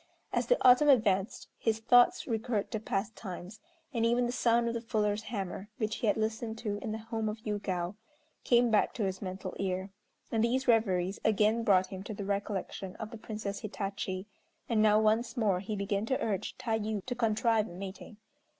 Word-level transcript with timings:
As 0.33 0.47
the 0.47 0.57
autumn 0.67 0.89
advanced 0.89 1.47
his 1.59 1.77
thoughts 1.77 2.25
recurred 2.25 2.71
to 2.71 2.79
past 2.79 3.15
times, 3.15 3.59
and 3.93 4.03
even 4.03 4.25
the 4.25 4.31
sound 4.31 4.67
of 4.67 4.73
the 4.73 4.81
fuller's 4.81 5.21
hammer, 5.21 5.69
which 5.77 5.97
he 5.97 6.07
had 6.07 6.17
listened 6.17 6.57
to 6.57 6.77
in 6.79 6.91
the 6.91 6.97
home 6.97 7.29
of 7.29 7.37
Yûgao, 7.43 7.93
came 8.43 8.71
back 8.71 8.95
to 8.95 9.03
his 9.03 9.21
mental 9.21 9.55
ear; 9.59 9.91
and 10.31 10.43
these 10.43 10.67
reveries 10.67 11.19
again 11.23 11.61
brought 11.63 11.85
him 11.91 12.01
to 12.01 12.15
the 12.15 12.25
recollection 12.25 12.95
of 12.95 13.11
the 13.11 13.17
Princess 13.19 13.59
Hitachi, 13.59 14.25
and 14.67 14.81
now 14.81 14.99
once 14.99 15.37
more 15.37 15.59
he 15.59 15.75
began 15.75 16.07
to 16.07 16.19
urge 16.19 16.57
Tayû 16.57 17.05
to 17.05 17.13
contrive 17.13 17.67
a 17.69 17.71
meeting. 17.73 18.17